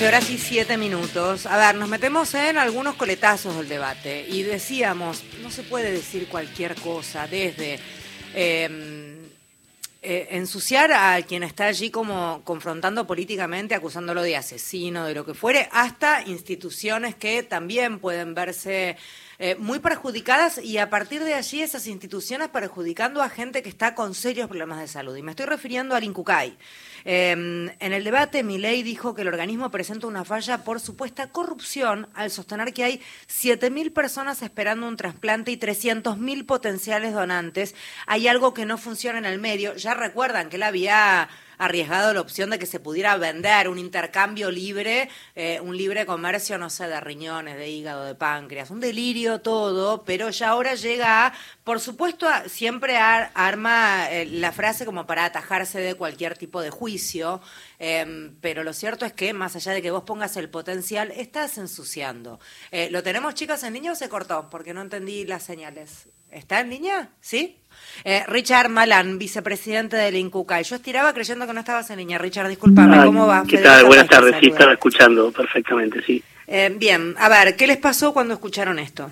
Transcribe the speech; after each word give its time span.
12 0.00 0.08
horas 0.08 0.30
y 0.30 0.38
7 0.38 0.78
minutos. 0.78 1.44
A 1.44 1.58
ver, 1.58 1.74
nos 1.74 1.86
metemos 1.86 2.32
en 2.32 2.56
algunos 2.56 2.94
coletazos 2.94 3.54
del 3.54 3.68
debate 3.68 4.26
y 4.26 4.42
decíamos, 4.42 5.22
no 5.42 5.50
se 5.50 5.62
puede 5.62 5.92
decir 5.92 6.26
cualquier 6.26 6.74
cosa 6.76 7.26
desde 7.26 7.78
em, 8.34 9.18
eh, 10.00 10.28
ensuciar 10.30 10.90
a 10.90 11.20
quien 11.20 11.42
está 11.42 11.66
allí 11.66 11.90
como 11.90 12.40
confrontando 12.44 13.06
políticamente, 13.06 13.74
acusándolo 13.74 14.22
de 14.22 14.38
asesino, 14.38 15.04
de 15.04 15.12
lo 15.12 15.26
que 15.26 15.34
fuere, 15.34 15.68
hasta 15.70 16.22
instituciones 16.22 17.14
que 17.14 17.42
también 17.42 17.98
pueden 17.98 18.34
verse 18.34 18.96
eh, 19.42 19.56
muy 19.58 19.78
perjudicadas 19.78 20.58
y 20.62 20.76
a 20.76 20.90
partir 20.90 21.24
de 21.24 21.32
allí 21.32 21.62
esas 21.62 21.86
instituciones 21.86 22.50
perjudicando 22.50 23.22
a 23.22 23.30
gente 23.30 23.62
que 23.62 23.70
está 23.70 23.94
con 23.94 24.14
serios 24.14 24.48
problemas 24.48 24.80
de 24.80 24.86
salud. 24.86 25.16
Y 25.16 25.22
me 25.22 25.30
estoy 25.30 25.46
refiriendo 25.46 25.94
al 25.94 26.04
INCUCAI. 26.04 26.58
Em, 27.06 27.70
en 27.80 27.92
el 27.94 28.04
debate, 28.04 28.42
Milei 28.42 28.82
dijo 28.82 29.14
que 29.14 29.22
el 29.22 29.28
organismo 29.28 29.70
presenta 29.70 30.06
una 30.06 30.26
falla 30.26 30.62
por 30.62 30.78
supuesta 30.78 31.30
corrupción 31.30 32.06
al 32.12 32.30
sostener 32.30 32.74
que 32.74 32.84
hay 32.84 33.00
7.000 33.28 33.94
personas 33.94 34.42
esperando 34.42 34.86
un 34.86 34.98
trasplante 34.98 35.50
y 35.52 35.56
300.000 35.56 36.44
potenciales 36.44 37.14
donantes. 37.14 37.74
Hay 38.06 38.28
algo 38.28 38.52
que 38.52 38.66
no 38.66 38.76
funciona 38.76 39.18
en 39.18 39.24
el 39.24 39.38
medio. 39.38 39.74
Ya 39.74 39.94
recuerdan 39.94 40.50
que 40.50 40.56
él 40.56 40.64
había 40.64 41.30
arriesgado 41.60 42.14
la 42.14 42.22
opción 42.22 42.48
de 42.48 42.58
que 42.58 42.64
se 42.64 42.80
pudiera 42.80 43.16
vender 43.18 43.68
un 43.68 43.78
intercambio 43.78 44.50
libre, 44.50 45.10
eh, 45.34 45.60
un 45.60 45.76
libre 45.76 46.06
comercio, 46.06 46.56
no 46.56 46.70
sé, 46.70 46.88
de 46.88 46.98
riñones, 47.00 47.56
de 47.56 47.68
hígado, 47.68 48.06
de 48.06 48.14
páncreas, 48.14 48.70
un 48.70 48.80
delirio 48.80 49.42
todo, 49.42 50.02
pero 50.04 50.30
ya 50.30 50.48
ahora 50.48 50.74
llega 50.74 51.26
a, 51.26 51.34
por 51.62 51.78
supuesto, 51.78 52.26
siempre 52.46 52.96
arma 52.96 54.10
eh, 54.10 54.24
la 54.24 54.52
frase 54.52 54.86
como 54.86 55.06
para 55.06 55.26
atajarse 55.26 55.80
de 55.80 55.94
cualquier 55.94 56.38
tipo 56.38 56.62
de 56.62 56.70
juicio, 56.70 57.42
em, 57.78 58.34
pero 58.40 58.64
lo 58.64 58.72
cierto 58.72 59.04
es 59.04 59.12
que 59.12 59.34
más 59.34 59.54
allá 59.54 59.72
de 59.72 59.82
que 59.82 59.90
vos 59.90 60.04
pongas 60.04 60.38
el 60.38 60.48
potencial, 60.48 61.10
estás 61.10 61.58
ensuciando. 61.58 62.40
Eh, 62.70 62.88
¿Lo 62.90 63.02
tenemos 63.02 63.34
chicas 63.34 63.62
en 63.64 63.74
línea 63.74 63.92
o 63.92 63.94
se 63.94 64.08
cortó? 64.08 64.48
Porque 64.50 64.72
no 64.72 64.80
entendí 64.80 65.26
las 65.26 65.42
señales. 65.42 66.08
¿Está 66.32 66.60
en 66.60 66.70
línea? 66.70 67.08
¿Sí? 67.20 67.56
Eh, 68.04 68.22
Richard 68.28 68.68
Malan, 68.68 69.18
vicepresidente 69.18 69.96
del 69.96 70.16
INCUCA. 70.16 70.60
Yo 70.62 70.76
estiraba 70.76 71.12
creyendo 71.12 71.46
que 71.46 71.52
no 71.52 71.60
estabas 71.60 71.90
en 71.90 71.98
línea. 71.98 72.18
Richard, 72.18 72.48
discúlpame, 72.48 73.04
¿cómo 73.04 73.26
va? 73.26 73.44
¿Qué 73.48 73.58
tal? 73.58 73.84
Buenas 73.84 74.08
tardes, 74.08 74.36
sí, 74.40 74.46
estaba 74.48 74.72
escuchando 74.72 75.32
perfectamente, 75.32 76.02
sí. 76.02 76.22
Eh, 76.46 76.74
bien, 76.76 77.14
a 77.18 77.28
ver, 77.28 77.56
¿qué 77.56 77.66
les 77.66 77.76
pasó 77.76 78.12
cuando 78.12 78.34
escucharon 78.34 78.78
esto? 78.78 79.10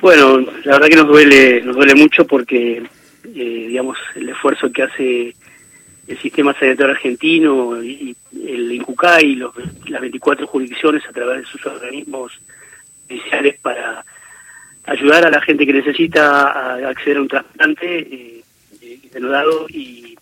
Bueno, 0.00 0.40
la 0.64 0.72
verdad 0.72 0.88
que 0.88 0.96
nos 0.96 1.08
duele, 1.08 1.62
nos 1.62 1.76
duele 1.76 1.94
mucho 1.94 2.26
porque, 2.26 2.82
eh, 3.24 3.64
digamos, 3.68 3.98
el 4.14 4.28
esfuerzo 4.28 4.70
que 4.70 4.82
hace 4.82 5.34
el 6.06 6.18
sistema 6.18 6.54
sanitario 6.58 6.92
argentino 6.92 7.82
y 7.82 8.16
el 8.32 8.72
INCUCA 8.72 9.22
y 9.22 9.34
los, 9.36 9.52
las 9.88 10.00
24 10.00 10.46
jurisdicciones 10.46 11.02
a 11.08 11.12
través 11.12 11.40
de 11.40 11.46
sus 11.46 11.64
organismos 11.66 12.32
judiciales 13.08 13.58
para 13.60 13.95
ayudar 14.86 15.26
a 15.26 15.30
la 15.30 15.40
gente 15.40 15.66
que 15.66 15.72
necesita 15.72 16.74
acceder 16.88 17.18
a 17.18 17.22
un 17.22 17.28
trasplante 17.28 17.98
eh, 17.98 18.44
denudado 19.12 19.66
y, 19.68 20.16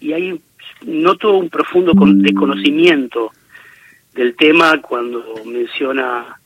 y 0.00 0.12
hay 0.12 0.40
noto 0.82 1.36
un 1.36 1.48
profundo 1.50 1.92
desconocimiento 1.94 3.32
del 4.14 4.34
tema 4.34 4.80
cuando 4.80 5.24
menciona 5.44 6.36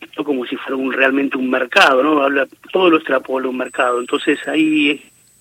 esto 0.00 0.24
como 0.24 0.46
si 0.46 0.56
fuera 0.56 0.76
un, 0.76 0.92
realmente 0.92 1.36
un 1.36 1.50
mercado, 1.50 2.02
¿no? 2.02 2.22
Habla, 2.22 2.48
todo 2.72 2.90
lo 2.90 2.96
extrapola 2.96 3.48
un 3.48 3.56
mercado. 3.56 4.00
Entonces 4.00 4.38
ahí 4.48 4.90
es 4.90 5.00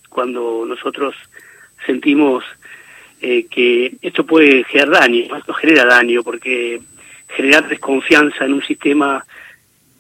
cuando 0.09 0.65
nosotros 0.67 1.15
sentimos 1.85 2.43
eh, 3.21 3.45
que 3.49 3.95
esto 4.01 4.25
puede 4.25 4.63
generar 4.65 5.01
daño, 5.01 5.35
esto 5.35 5.53
genera 5.53 5.85
daño, 5.85 6.23
porque 6.23 6.81
generar 7.29 7.67
desconfianza 7.67 8.45
en 8.45 8.53
un 8.53 8.63
sistema 8.63 9.25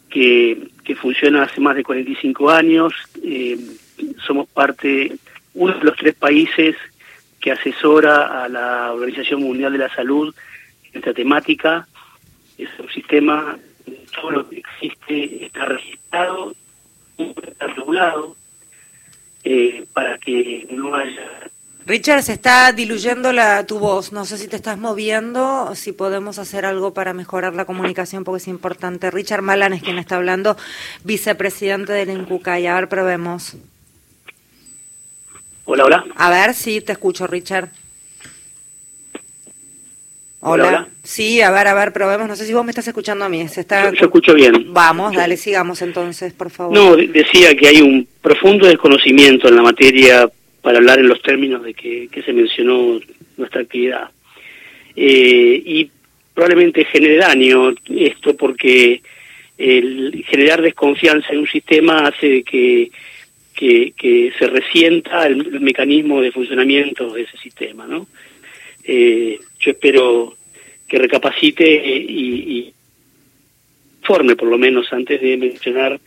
que, 0.09 0.69
que 0.83 0.95
funciona 0.95 1.43
hace 1.43 1.61
más 1.61 1.75
de 1.75 1.83
45 1.83 2.49
años. 2.49 2.93
Eh, 3.23 3.57
somos 4.25 4.47
parte, 4.47 5.15
uno 5.53 5.73
de 5.73 5.83
los 5.83 5.95
tres 5.95 6.15
países 6.15 6.75
que 7.39 7.51
asesora 7.51 8.43
a 8.43 8.49
la 8.49 8.91
Organización 8.93 9.41
Mundial 9.41 9.71
de 9.71 9.79
la 9.79 9.95
Salud 9.95 10.33
en 10.91 10.99
esta 10.99 11.13
temática. 11.13 11.87
Es 12.57 12.69
un 12.79 12.89
sistema, 12.89 13.57
todo 14.15 14.31
lo 14.31 14.49
que 14.49 14.57
existe 14.57 15.45
está 15.45 15.65
registrado, 15.65 16.53
está 17.17 17.67
regulado, 17.67 18.35
eh, 19.43 19.85
para 19.93 20.17
que 20.17 20.67
no 20.71 20.95
haya 20.95 21.49
Richard, 21.89 22.21
se 22.21 22.33
está 22.33 22.71
diluyendo 22.71 23.33
la, 23.33 23.65
tu 23.65 23.79
voz. 23.79 24.13
No 24.13 24.23
sé 24.23 24.37
si 24.37 24.47
te 24.47 24.55
estás 24.55 24.77
moviendo, 24.77 25.73
si 25.73 25.91
podemos 25.91 26.37
hacer 26.37 26.63
algo 26.63 26.93
para 26.93 27.13
mejorar 27.13 27.55
la 27.55 27.65
comunicación, 27.65 28.23
porque 28.23 28.37
es 28.37 28.47
importante. 28.47 29.09
Richard 29.09 29.41
Malan 29.41 29.73
es 29.73 29.81
quien 29.81 29.97
está 29.97 30.17
hablando, 30.17 30.55
vicepresidente 31.03 31.91
del 31.93 32.11
INCUCA. 32.11 32.59
Y 32.59 32.67
a 32.67 32.75
ver, 32.75 32.89
probemos. 32.89 33.55
Hola, 35.65 35.85
hola. 35.85 36.05
A 36.15 36.29
ver, 36.29 36.53
sí, 36.53 36.79
te 36.79 36.91
escucho, 36.91 37.25
Richard. 37.25 37.69
Hola. 40.41 40.87
Sí, 41.01 41.41
a 41.41 41.49
ver, 41.49 41.65
a 41.65 41.73
ver, 41.73 41.91
probemos. 41.91 42.27
No 42.27 42.35
sé 42.35 42.45
si 42.45 42.53
vos 42.53 42.63
me 42.63 42.69
estás 42.69 42.87
escuchando 42.87 43.25
a 43.25 43.29
mí. 43.29 43.47
Se 43.47 43.61
está... 43.61 43.91
yo, 43.91 44.05
escucho 44.05 44.35
bien. 44.35 44.71
Vamos, 44.71 45.15
dale, 45.15 45.37
sigamos 45.37 45.81
entonces, 45.81 46.33
por 46.33 46.51
favor. 46.51 46.71
No, 46.71 46.95
decía 46.95 47.55
que 47.55 47.67
hay 47.67 47.81
un 47.81 48.07
profundo 48.21 48.67
desconocimiento 48.67 49.47
en 49.47 49.55
la 49.55 49.63
materia 49.63 50.29
para 50.61 50.77
hablar 50.77 50.99
en 50.99 51.07
los 51.07 51.21
términos 51.21 51.63
de 51.63 51.73
que, 51.73 52.09
se 52.23 52.33
mencionó 52.33 52.99
nuestra 53.37 53.61
actividad. 53.61 54.09
Eh, 54.95 55.61
y 55.65 55.89
probablemente 56.33 56.85
genere 56.85 57.17
daño 57.17 57.73
esto 57.89 58.35
porque 58.35 59.01
el 59.57 60.23
generar 60.27 60.61
desconfianza 60.61 61.29
en 61.31 61.39
un 61.39 61.47
sistema 61.47 62.07
hace 62.07 62.43
que, 62.43 62.91
que, 63.53 64.33
se 64.37 64.47
resienta 64.47 65.27
el, 65.27 65.59
mecanismo 65.59 66.21
de 66.21 66.31
funcionamiento 66.31 67.13
de 67.13 67.23
ese 67.23 67.37
sistema. 67.37 67.85
¿no? 67.87 68.07
Eh, 68.83 69.39
yo 69.59 69.71
espero 69.71 70.37
que 70.87 70.97
recapacite 70.97 71.69
y, 71.69 72.57
y 72.57 72.73
forme 74.01 74.35
por 74.35 74.47
lo 74.47 74.57
menos 74.57 74.91
antes 74.91 75.21
de 75.21 75.37
mencionar 75.37 75.99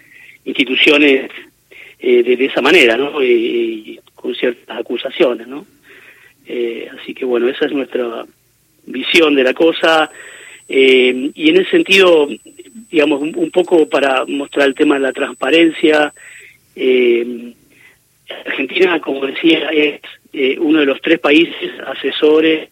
instituciones 0.44 1.30
eh, 2.02 2.22
de, 2.22 2.44
esa 2.44 2.60
manera, 2.60 2.96
¿no? 2.96 3.12
con 4.14 4.34
ciertas 4.34 4.78
acusaciones, 4.78 5.46
¿no? 5.46 5.64
Eh, 6.46 6.88
así 6.98 7.14
que 7.14 7.24
bueno, 7.24 7.48
esa 7.48 7.66
es 7.66 7.72
nuestra 7.72 8.24
visión 8.86 9.34
de 9.34 9.44
la 9.44 9.54
cosa. 9.54 10.10
Eh, 10.68 11.30
y 11.34 11.50
en 11.50 11.56
ese 11.60 11.70
sentido, 11.70 12.28
digamos, 12.90 13.22
un, 13.22 13.50
poco 13.50 13.88
para 13.88 14.24
mostrar 14.26 14.66
el 14.66 14.74
tema 14.74 14.94
de 14.94 15.00
la 15.00 15.12
transparencia, 15.12 16.12
eh, 16.74 17.52
Argentina, 18.46 19.00
como 19.00 19.26
decía, 19.26 19.68
es 19.70 20.00
uno 20.58 20.80
de 20.80 20.86
los 20.86 21.00
tres 21.00 21.20
países 21.20 21.78
asesores 21.86 22.70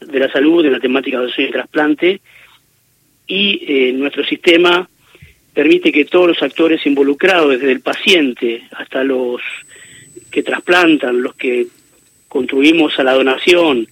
de 0.00 0.18
la 0.18 0.30
salud 0.32 0.64
en 0.64 0.72
la 0.72 0.80
temática 0.80 1.20
de 1.20 1.30
y 1.36 1.50
trasplante 1.50 2.20
y 3.28 3.92
nuestro 3.92 4.24
sistema 4.24 4.89
permite 5.52 5.92
que 5.92 6.04
todos 6.04 6.28
los 6.28 6.42
actores 6.42 6.84
involucrados, 6.86 7.50
desde 7.50 7.72
el 7.72 7.80
paciente 7.80 8.62
hasta 8.72 9.02
los 9.02 9.40
que 10.30 10.42
trasplantan, 10.42 11.22
los 11.22 11.34
que 11.34 11.66
contribuimos 12.28 12.98
a 12.98 13.04
la 13.04 13.14
donación, 13.14 13.88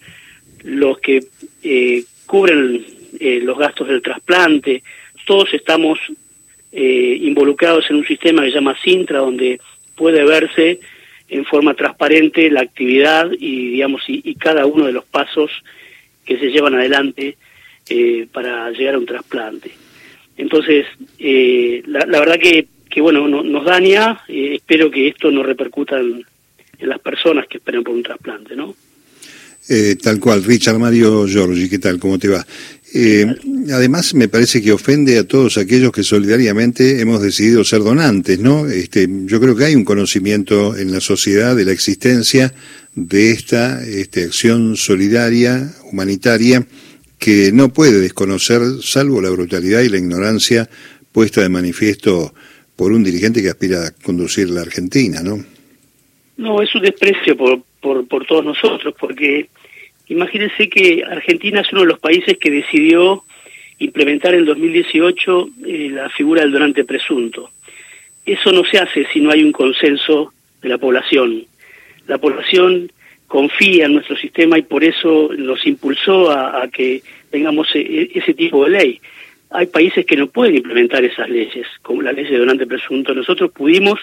los 0.62 0.98
que 0.98 1.24
eh, 1.62 2.04
cubren 2.26 2.84
eh, 3.18 3.40
los 3.42 3.58
gastos 3.58 3.88
del 3.88 4.02
trasplante, 4.02 4.82
todos 5.26 5.52
estamos 5.52 5.98
eh, 6.72 7.18
involucrados 7.20 7.90
en 7.90 7.96
un 7.96 8.06
sistema 8.06 8.42
que 8.42 8.48
se 8.48 8.54
llama 8.54 8.78
Sintra, 8.82 9.18
donde 9.18 9.60
puede 9.96 10.24
verse 10.24 10.78
en 11.28 11.44
forma 11.44 11.74
transparente 11.74 12.50
la 12.50 12.60
actividad 12.60 13.30
y 13.32 13.70
digamos 13.70 14.02
y, 14.06 14.34
cada 14.36 14.64
uno 14.64 14.86
de 14.86 14.92
los 14.92 15.04
pasos 15.04 15.50
que 16.24 16.38
se 16.38 16.50
llevan 16.50 16.74
adelante 16.74 17.36
para 18.32 18.70
llegar 18.70 18.94
a 18.94 18.98
un 18.98 19.06
trasplante. 19.06 19.87
Entonces, 20.38 20.86
eh, 21.18 21.82
la, 21.86 22.06
verdad 22.06 22.38
que, 22.40 22.68
que 22.88 23.00
bueno, 23.00 23.28
nos 23.28 23.64
daña, 23.64 24.20
eh, 24.28 24.54
espero 24.54 24.90
que 24.90 25.08
esto 25.08 25.30
no 25.30 25.42
repercuta 25.42 25.98
en, 25.98 26.24
las 26.80 27.00
personas 27.00 27.48
que 27.48 27.58
esperan 27.58 27.82
por 27.82 27.92
un 27.92 28.04
trasplante, 28.04 28.54
¿no? 28.54 28.72
Eh, 29.68 29.96
tal 30.00 30.20
cual, 30.20 30.44
Richard 30.44 30.78
Mario 30.78 31.26
Giorgi, 31.26 31.68
¿qué 31.68 31.80
tal? 31.80 31.98
¿Cómo 31.98 32.18
te 32.18 32.28
va? 32.28 32.46
además, 33.70 34.14
me 34.14 34.28
parece 34.28 34.62
que 34.62 34.72
ofende 34.72 35.18
a 35.18 35.24
todos 35.24 35.58
aquellos 35.58 35.92
que 35.92 36.02
solidariamente 36.02 37.02
hemos 37.02 37.20
decidido 37.20 37.62
ser 37.62 37.80
donantes, 37.80 38.38
¿no? 38.38 38.66
Este, 38.66 39.06
yo 39.26 39.40
creo 39.40 39.54
que 39.54 39.66
hay 39.66 39.74
un 39.74 39.84
conocimiento 39.84 40.74
en 40.74 40.90
la 40.90 41.00
sociedad 41.00 41.54
de 41.54 41.66
la 41.66 41.72
existencia 41.72 42.54
de 42.94 43.32
esta 43.32 43.84
este, 43.84 44.24
acción 44.24 44.74
solidaria, 44.76 45.70
humanitaria, 45.92 46.66
que 47.18 47.50
no 47.52 47.70
puede 47.70 48.00
desconocer, 48.00 48.60
salvo 48.82 49.20
la 49.20 49.30
brutalidad 49.30 49.82
y 49.82 49.88
la 49.88 49.98
ignorancia 49.98 50.68
puesta 51.12 51.40
de 51.40 51.48
manifiesto 51.48 52.32
por 52.76 52.92
un 52.92 53.02
dirigente 53.02 53.42
que 53.42 53.48
aspira 53.48 53.86
a 53.86 53.90
conducir 53.90 54.50
la 54.50 54.60
Argentina, 54.60 55.22
¿no? 55.22 55.44
No, 56.36 56.62
es 56.62 56.72
un 56.74 56.82
desprecio 56.82 57.36
por, 57.36 57.60
por, 57.80 58.06
por 58.06 58.24
todos 58.24 58.44
nosotros, 58.44 58.94
porque 58.98 59.48
Imagínense 60.08 60.70
que 60.70 61.04
Argentina 61.04 61.60
es 61.60 61.72
uno 61.72 61.82
de 61.82 61.88
los 61.88 61.98
países 61.98 62.38
que 62.38 62.50
decidió 62.50 63.24
implementar 63.78 64.34
en 64.34 64.46
2018 64.46 65.48
eh, 65.66 65.88
la 65.90 66.08
figura 66.10 66.42
del 66.42 66.52
donante 66.52 66.84
presunto. 66.84 67.50
Eso 68.24 68.52
no 68.52 68.64
se 68.64 68.78
hace 68.78 69.06
si 69.12 69.20
no 69.20 69.30
hay 69.30 69.42
un 69.42 69.52
consenso 69.52 70.32
de 70.62 70.68
la 70.70 70.78
población. 70.78 71.44
La 72.06 72.18
población 72.18 72.90
confía 73.28 73.86
en 73.86 73.92
nuestro 73.92 74.16
sistema 74.16 74.58
y 74.58 74.62
por 74.62 74.82
eso 74.82 75.30
nos 75.36 75.64
impulsó 75.66 76.32
a, 76.32 76.66
que 76.68 77.02
tengamos 77.30 77.68
e, 77.74 77.80
e, 77.80 78.10
ese 78.14 78.34
tipo 78.34 78.64
de 78.64 78.70
ley. 78.70 79.00
Hay 79.50 79.66
países 79.66 80.04
que 80.04 80.16
no 80.16 80.26
pueden 80.26 80.56
implementar 80.56 81.04
esas 81.04 81.28
leyes, 81.28 81.66
como 81.82 82.02
la 82.02 82.12
ley 82.12 82.24
de 82.24 82.38
donante 82.38 82.66
presunto. 82.66 83.14
Nosotros 83.14 83.52
pudimos, 83.52 84.00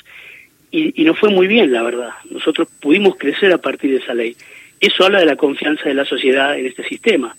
y, 0.72 1.02
y 1.02 1.06
nos 1.06 1.20
fue 1.20 1.30
muy 1.30 1.48
bien, 1.48 1.72
la 1.74 1.84
verdad. 1.84 2.12
Nosotros 2.30 2.70
pudimos 2.80 3.18
crecer 3.18 3.52
a 3.52 3.58
partir 3.58 3.92
de 3.92 3.98
esa 3.98 4.14
ley. 4.14 4.36
Eso 4.80 5.04
habla 5.04 5.20
de 5.20 5.26
la 5.26 5.36
confianza 5.36 5.84
de 5.86 5.96
la 5.96 6.06
sociedad 6.06 6.58
en 6.58 6.68
este 6.68 6.84
sistema. 6.84 7.36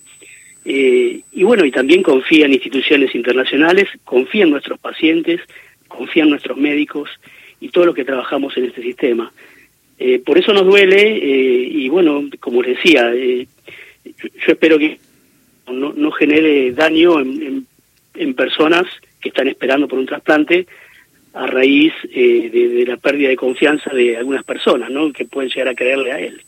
Eh, 0.68 1.20
y 1.30 1.44
bueno, 1.44 1.64
y 1.64 1.70
también 1.70 2.02
confía 2.02 2.46
en 2.46 2.52
instituciones 2.52 3.14
internacionales, 3.14 3.88
confía 4.04 4.42
en 4.42 4.50
nuestros 4.50 4.80
pacientes, 4.80 5.40
confía 5.86 6.24
en 6.24 6.30
nuestros 6.30 6.58
médicos 6.58 7.08
y 7.60 7.68
todo 7.68 7.86
lo 7.86 7.94
que 7.94 8.04
trabajamos 8.04 8.56
en 8.56 8.64
este 8.64 8.82
sistema. 8.82 9.32
Eh, 9.98 10.20
por 10.24 10.38
eso 10.38 10.52
nos 10.52 10.66
duele 10.66 11.16
eh, 11.16 11.68
y 11.70 11.88
bueno, 11.88 12.24
como 12.40 12.62
les 12.62 12.76
decía, 12.76 13.12
yo, 13.14 14.52
espero 14.52 14.78
que 14.78 14.98
no, 15.68 16.10
genere 16.12 16.72
daño 16.72 17.20
en, 17.20 17.66
en, 18.14 18.34
personas 18.34 18.84
que 19.20 19.30
están 19.30 19.48
esperando 19.48 19.88
por 19.88 19.98
un 19.98 20.06
trasplante 20.06 20.66
a 21.32 21.46
raíz 21.46 21.92
de, 22.04 22.50
de, 22.50 22.86
la 22.86 22.96
pérdida 22.98 23.30
de 23.30 23.36
confianza 23.36 23.92
de 23.92 24.16
algunas 24.16 24.44
personas, 24.44 24.90
¿no? 24.90 25.12
Que 25.12 25.24
pueden 25.24 25.50
llegar 25.50 25.68
a 25.68 25.74
creerle 25.74 26.12
a 26.12 26.20
él. 26.20 26.42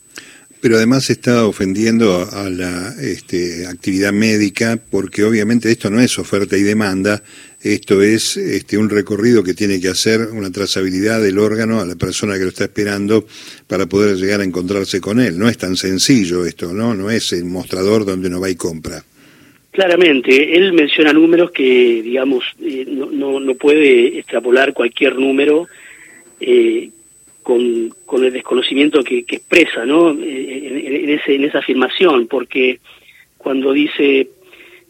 Pero 0.61 0.77
además 0.77 1.09
está 1.09 1.47
ofendiendo 1.47 2.29
a 2.33 2.51
la 2.51 2.95
este, 3.01 3.67
actividad 3.67 4.13
médica 4.13 4.79
porque 4.91 5.23
obviamente 5.23 5.71
esto 5.71 5.89
no 5.89 6.01
es 6.01 6.19
oferta 6.19 6.57
y 6.57 6.63
demanda, 6.63 7.23
esto 7.63 8.03
es 8.03 8.37
este, 8.37 8.77
un 8.77 8.91
recorrido 8.91 9.43
que 9.43 9.55
tiene 9.55 9.81
que 9.81 9.89
hacer 9.89 10.29
una 10.33 10.51
trazabilidad 10.51 11.23
del 11.23 11.39
órgano 11.39 11.81
a 11.81 11.87
la 11.87 11.97
persona 11.97 12.35
que 12.35 12.43
lo 12.43 12.49
está 12.49 12.65
esperando 12.65 13.27
para 13.67 13.87
poder 13.87 14.17
llegar 14.17 14.41
a 14.41 14.45
encontrarse 14.45 15.01
con 15.01 15.21
él. 15.21 15.39
No 15.39 15.49
es 15.49 15.59
tan 15.59 15.77
sencillo 15.77 16.45
esto, 16.45 16.73
¿no? 16.73 16.95
No 16.95 17.11
es 17.11 17.33
el 17.33 17.45
mostrador 17.45 18.05
donde 18.05 18.29
uno 18.29 18.41
va 18.41 18.51
y 18.51 18.57
compra. 18.57 19.05
Claramente, 19.71 20.57
él 20.57 20.73
menciona 20.73 21.13
números 21.13 21.53
que, 21.53 22.03
digamos, 22.03 22.45
eh, 22.61 22.85
no, 22.89 23.39
no, 23.39 23.55
puede 23.55 24.19
extrapolar 24.19 24.73
cualquier 24.73 25.17
número 25.17 25.69
eh, 26.41 26.91
con, 27.49 28.25
el 28.25 28.33
desconocimiento 28.35 29.03
que, 29.03 29.21
expresa 29.21 29.87
¿no? 29.87 30.11
Eh, 30.13 31.03
en, 31.05 31.09
ese, 31.09 31.35
en 31.35 31.45
esa 31.45 31.61
afirmación, 31.61 32.27
porque 32.27 32.79
cuando 33.39 33.73
dice 33.73 34.29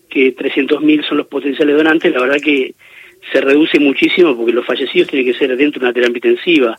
que 0.09 0.35
300.000 0.35 1.07
son 1.07 1.19
los 1.19 1.29
potenciales 1.29 1.77
donantes, 1.77 2.13
la 2.13 2.21
verdad 2.21 2.41
que 2.43 2.75
se 3.31 3.41
reduce 3.41 3.79
muchísimo 3.79 4.37
porque 4.37 4.53
los 4.53 4.67
fallecidos 4.67 5.09
tienen 5.09 5.33
que 5.33 5.39
ser 5.39 5.57
dentro 5.57 5.79
de 5.79 5.87
una 5.87 5.93
terapia 5.93 6.17
intensiva 6.17 6.77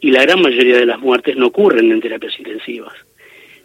y 0.00 0.10
la 0.10 0.22
gran 0.22 0.42
mayoría 0.42 0.76
de 0.76 0.84
las 0.84 1.00
muertes 1.00 1.34
no 1.34 1.46
ocurren 1.46 1.90
en 1.90 2.00
terapias 2.02 2.38
intensivas. 2.38 2.92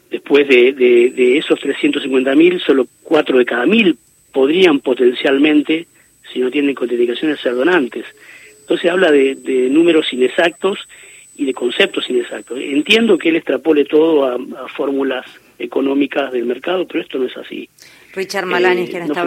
Después 0.09 0.47
de, 0.47 0.71
de, 0.71 1.09
de 1.09 1.37
esos 1.37 1.59
350.000, 1.59 2.63
solo 2.65 2.87
4 3.03 3.37
de 3.39 3.45
cada 3.45 3.65
1.000 3.65 3.97
podrían 4.31 4.79
potencialmente, 4.79 5.87
si 6.31 6.39
no 6.39 6.49
tienen 6.49 6.75
contraindicaciones, 6.75 7.41
ser 7.41 7.55
donantes. 7.55 8.05
Entonces 8.61 8.89
habla 8.89 9.11
de, 9.11 9.35
de 9.35 9.69
números 9.69 10.13
inexactos 10.13 10.87
y 11.35 11.45
de 11.45 11.53
conceptos 11.53 12.09
inexactos. 12.09 12.59
Entiendo 12.59 13.17
que 13.17 13.29
él 13.29 13.37
extrapole 13.37 13.85
todo 13.85 14.25
a, 14.25 14.35
a 14.35 14.67
fórmulas 14.67 15.25
económicas 15.57 16.31
del 16.31 16.45
mercado, 16.45 16.87
pero 16.87 17.01
esto 17.01 17.17
no 17.17 17.25
es 17.25 17.37
así. 17.37 17.69
Richard 18.13 18.45
Malanis, 18.45 18.89
eh, 18.89 18.91
quien 18.91 19.03
está, 19.03 19.25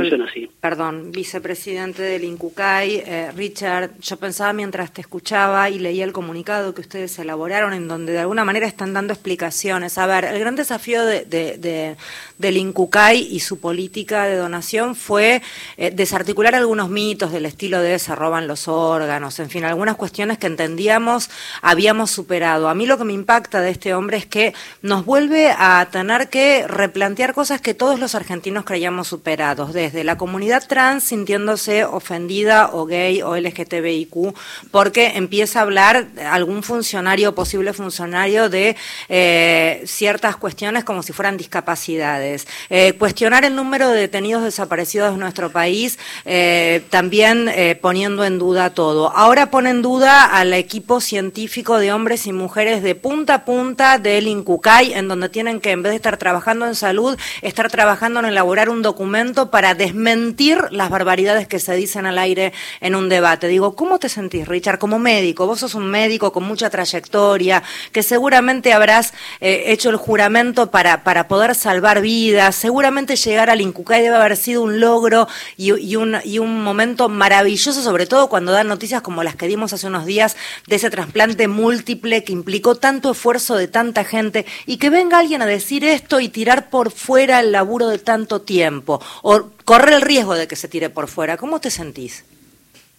perdón, 0.60 1.10
vicepresidente 1.10 2.02
del 2.02 2.24
INCUCAI. 2.24 3.02
Eh, 3.06 3.32
Richard, 3.34 3.98
yo 4.00 4.16
pensaba 4.16 4.52
mientras 4.52 4.92
te 4.92 5.00
escuchaba 5.00 5.70
y 5.70 5.78
leía 5.78 6.04
el 6.04 6.12
comunicado 6.12 6.74
que 6.74 6.82
ustedes 6.82 7.18
elaboraron, 7.18 7.72
en 7.72 7.88
donde 7.88 8.12
de 8.12 8.20
alguna 8.20 8.44
manera 8.44 8.66
están 8.66 8.92
dando 8.92 9.12
explicaciones. 9.12 9.96
A 9.98 10.06
ver, 10.06 10.24
el 10.24 10.38
gran 10.38 10.56
desafío 10.56 11.04
de, 11.04 11.96
del 12.38 12.56
INCUCAI 12.56 13.28
y 13.30 13.40
su 13.40 13.58
política 13.60 14.24
de 14.24 14.36
donación 14.36 14.94
fue 14.94 15.42
eh, 15.76 15.90
desarticular 15.90 16.54
algunos 16.54 16.90
mitos 16.90 17.32
del 17.32 17.46
estilo 17.46 17.80
de 17.80 17.98
se 17.98 18.14
roban 18.14 18.46
los 18.46 18.68
órganos, 18.68 19.38
en 19.38 19.50
fin, 19.50 19.64
algunas 19.64 19.96
cuestiones 19.96 20.38
que 20.38 20.46
entendíamos 20.46 21.30
habíamos 21.62 22.10
superado. 22.10 22.68
A 22.68 22.74
mí 22.74 22.86
lo 22.86 22.98
que 22.98 23.04
me 23.04 23.12
impacta 23.12 23.60
de 23.60 23.70
este 23.70 23.94
hombre 23.94 24.16
es 24.16 24.26
que 24.26 24.52
nos 24.82 25.04
vuelve 25.04 25.50
a 25.56 25.88
tener 25.90 26.28
que 26.28 26.66
replantear 26.66 27.34
cosas 27.34 27.60
que 27.60 27.74
todos 27.74 27.98
los 27.98 28.14
argentinos 28.14 28.64
creíamos 28.74 29.06
superados, 29.06 29.72
desde 29.72 30.02
la 30.02 30.18
comunidad 30.18 30.66
trans 30.66 31.04
sintiéndose 31.04 31.84
ofendida 31.84 32.70
o 32.72 32.86
gay 32.86 33.22
o 33.22 33.36
LGTBIQ, 33.36 34.34
porque 34.72 35.12
empieza 35.14 35.60
a 35.60 35.62
hablar 35.62 36.08
algún 36.28 36.64
funcionario, 36.64 37.36
posible 37.36 37.72
funcionario, 37.72 38.48
de 38.48 38.74
eh, 39.08 39.80
ciertas 39.86 40.36
cuestiones 40.36 40.82
como 40.82 41.04
si 41.04 41.12
fueran 41.12 41.36
discapacidades. 41.36 42.48
Eh, 42.68 42.94
cuestionar 42.98 43.44
el 43.44 43.54
número 43.54 43.90
de 43.90 44.00
detenidos 44.00 44.42
desaparecidos 44.42 45.14
en 45.14 45.20
nuestro 45.20 45.50
país, 45.50 45.96
eh, 46.24 46.82
también 46.90 47.48
poniendo 47.80 48.24
en 48.24 48.40
duda 48.40 48.70
todo. 48.70 49.12
Ahora 49.14 49.52
pone 49.52 49.70
en 49.70 49.82
duda 49.82 50.24
al 50.24 50.52
equipo 50.52 51.00
científico 51.00 51.78
de 51.78 51.92
hombres 51.92 52.26
y 52.26 52.32
mujeres 52.32 52.82
de 52.82 52.96
punta 52.96 53.34
a 53.34 53.44
punta 53.44 53.98
del 53.98 54.26
INCUCAI, 54.26 54.94
en 54.94 55.06
donde 55.06 55.28
tienen 55.28 55.60
que, 55.60 55.70
en 55.70 55.84
vez 55.84 55.92
de 55.92 55.96
estar 55.96 56.16
trabajando 56.16 56.66
en 56.66 56.74
salud, 56.74 57.16
estar 57.40 57.70
trabajando 57.70 58.18
en 58.18 58.26
elaborar 58.26 58.63
un 58.68 58.82
documento 58.82 59.50
para 59.50 59.74
desmentir 59.74 60.58
las 60.70 60.90
barbaridades 60.90 61.46
que 61.46 61.58
se 61.58 61.74
dicen 61.74 62.06
al 62.06 62.18
aire 62.18 62.52
en 62.80 62.94
un 62.94 63.08
debate. 63.08 63.48
Digo, 63.48 63.74
¿cómo 63.76 63.98
te 63.98 64.08
sentís, 64.08 64.48
Richard, 64.48 64.78
como 64.78 64.98
médico? 64.98 65.46
Vos 65.46 65.60
sos 65.60 65.74
un 65.74 65.90
médico 65.90 66.32
con 66.32 66.44
mucha 66.44 66.70
trayectoria, 66.70 67.62
que 67.92 68.02
seguramente 68.02 68.72
habrás 68.72 69.12
eh, 69.40 69.64
hecho 69.66 69.90
el 69.90 69.96
juramento 69.96 70.70
para, 70.70 71.04
para 71.04 71.28
poder 71.28 71.54
salvar 71.54 72.00
vidas, 72.00 72.54
seguramente 72.54 73.16
llegar 73.16 73.50
al 73.50 73.60
Incucay 73.60 74.02
debe 74.02 74.16
haber 74.16 74.36
sido 74.36 74.62
un 74.62 74.80
logro 74.80 75.28
y, 75.56 75.96
un, 75.96 76.16
y 76.24 76.38
un 76.38 76.62
momento 76.62 77.08
maravilloso, 77.08 77.82
sobre 77.82 78.06
todo 78.06 78.28
cuando 78.28 78.52
dan 78.52 78.68
noticias 78.68 79.02
como 79.02 79.22
las 79.22 79.36
que 79.36 79.46
dimos 79.46 79.72
hace 79.72 79.86
unos 79.86 80.06
días 80.06 80.36
de 80.66 80.76
ese 80.76 80.90
trasplante 80.90 81.48
múltiple 81.48 82.24
que 82.24 82.32
implicó 82.32 82.76
tanto 82.76 83.12
esfuerzo 83.12 83.56
de 83.56 83.68
tanta 83.68 84.04
gente 84.04 84.46
y 84.66 84.78
que 84.78 84.90
venga 84.90 85.18
alguien 85.18 85.42
a 85.42 85.46
decir 85.46 85.84
esto 85.84 86.20
y 86.20 86.28
tirar 86.28 86.70
por 86.70 86.90
fuera 86.90 87.40
el 87.40 87.52
laburo 87.52 87.88
de 87.88 87.98
tanto 87.98 88.40
tiempo 88.40 88.53
tiempo 88.54 89.00
o 89.22 89.50
correr 89.64 89.94
el 89.94 90.02
riesgo 90.02 90.34
de 90.34 90.46
que 90.46 90.54
se 90.54 90.68
tire 90.68 90.88
por 90.88 91.08
fuera. 91.08 91.36
¿Cómo 91.36 91.60
te 91.60 91.70
sentís? 91.70 92.24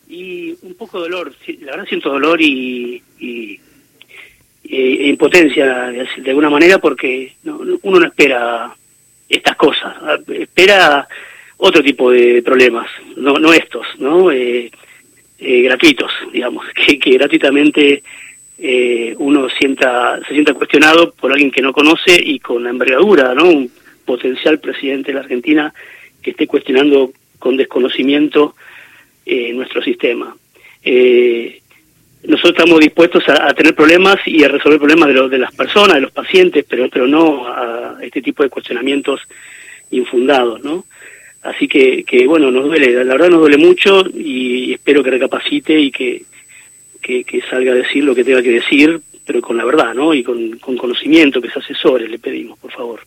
Y 0.09 0.55
un 0.61 0.75
poco 0.75 0.97
de 0.97 1.09
dolor, 1.09 1.33
la 1.61 1.71
verdad 1.71 1.87
siento 1.87 2.09
dolor 2.09 2.41
y, 2.41 3.01
y, 3.19 3.59
e 4.63 5.07
impotencia 5.07 5.65
de, 5.91 6.29
alguna 6.29 6.49
manera 6.49 6.77
porque 6.79 7.33
uno 7.45 7.99
no 7.99 8.05
espera 8.05 8.75
estas 9.29 9.55
cosas, 9.55 9.95
espera 10.27 11.07
otro 11.57 11.81
tipo 11.81 12.11
de 12.11 12.43
problemas, 12.43 12.87
no, 13.15 13.33
no 13.39 13.53
estos, 13.53 13.87
¿no? 13.97 14.29
Eh, 14.31 14.69
eh, 15.39 15.61
gratuitos, 15.61 16.11
digamos, 16.33 16.65
que, 16.75 16.99
que 16.99 17.11
gratuitamente 17.11 18.03
eh, 18.57 19.15
uno 19.17 19.47
sienta, 19.57 20.19
se 20.27 20.33
sienta 20.33 20.53
cuestionado 20.53 21.11
por 21.11 21.31
alguien 21.31 21.51
que 21.51 21.61
no 21.61 21.71
conoce 21.71 22.13
y 22.21 22.39
con 22.39 22.63
la 22.63 22.69
envergadura, 22.69 23.33
¿no? 23.33 23.49
Potencial 24.05 24.59
presidente 24.59 25.07
de 25.07 25.15
la 25.15 25.21
Argentina 25.21 25.73
que 26.21 26.31
esté 26.31 26.47
cuestionando 26.47 27.11
con 27.39 27.57
desconocimiento 27.57 28.55
eh, 29.25 29.53
nuestro 29.53 29.81
sistema. 29.81 30.35
Eh, 30.83 31.61
nosotros 32.23 32.53
estamos 32.57 32.79
dispuestos 32.79 33.23
a, 33.27 33.53
tener 33.53 33.75
problemas 33.75 34.17
y 34.25 34.43
a 34.43 34.47
resolver 34.47 34.79
problemas 34.79 35.09
de, 35.09 35.29
de 35.29 35.37
las 35.37 35.53
personas, 35.53 35.95
de 35.95 36.01
los 36.01 36.11
pacientes, 36.11 36.65
pero, 36.67 36.89
pero 36.89 37.07
no 37.07 37.47
a 37.47 37.97
este 38.01 38.21
tipo 38.21 38.43
de 38.43 38.49
cuestionamientos 38.49 39.21
infundados, 39.91 40.63
¿no? 40.63 40.85
Así 41.43 41.67
que, 41.67 42.03
que 42.03 42.25
bueno, 42.25 42.49
nos 42.49 42.65
duele, 42.65 43.03
la 43.03 43.13
verdad 43.13 43.29
nos 43.29 43.41
duele 43.41 43.57
mucho 43.57 44.03
y 44.11 44.73
espero 44.73 45.03
que 45.03 45.11
recapacite 45.11 45.79
y 45.79 45.91
que, 45.91 46.23
que, 47.01 47.41
salga 47.47 47.71
a 47.71 47.75
decir 47.75 48.03
lo 48.03 48.15
que 48.15 48.23
tenga 48.23 48.41
que 48.41 48.51
decir, 48.51 48.99
pero 49.23 49.41
con 49.41 49.55
la 49.55 49.65
verdad, 49.65 49.93
¿no? 49.93 50.13
Y 50.15 50.23
con, 50.23 50.57
con 50.57 50.75
conocimiento, 50.75 51.39
que 51.39 51.51
se 51.51 51.59
asesore, 51.59 52.09
le 52.09 52.17
pedimos, 52.17 52.57
por 52.57 52.71
favor. 52.71 53.01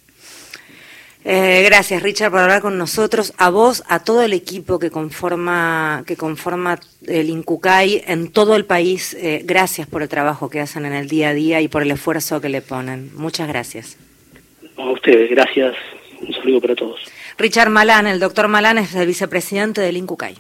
Eh, 1.25 1.63
gracias, 1.65 2.03
Richard, 2.03 2.31
por 2.31 2.41
hablar 2.41 2.63
con 2.63 2.79
nosotros. 2.79 3.35
A 3.39 3.51
vos, 3.51 3.83
a 3.89 4.03
todo 4.03 4.23
el 4.23 4.33
equipo 4.33 4.79
que 4.79 4.91
conforma, 4.91 6.05
que 6.07 6.17
conforma 6.17 6.79
el 7.07 7.29
INCUCAI 7.29 8.05
en 8.07 8.31
todo 8.31 8.57
el 8.57 8.65
país, 8.65 9.15
eh, 9.15 9.43
gracias 9.45 9.87
por 9.87 10.03
el 10.03 10.09
trabajo 10.09 10.49
que 10.49 10.61
hacen 10.61 10.87
en 10.87 10.95
el 10.95 11.09
día 11.09 11.31
a 11.31 11.35
día 11.35 11.61
y 11.61 11.69
por 11.69 11.83
el 11.83 11.91
esfuerzo 11.91 12.41
que 12.41 12.49
le 12.49 12.63
ponen. 12.63 13.11
Muchas 13.15 13.49
gracias. 13.49 13.99
A 14.77 14.91
ustedes, 14.91 15.29
gracias. 15.31 15.75
Un 16.21 16.33
saludo 16.33 16.61
para 16.61 16.75
todos. 16.75 17.01
Richard 17.37 17.71
Malán, 17.71 18.07
el 18.07 18.21
doctor 18.21 18.49
Malán 18.49 18.79
es 18.79 18.95
el 18.95 19.07
vicepresidente 19.07 19.81
del 19.81 19.97
INCUCAI. 19.97 20.37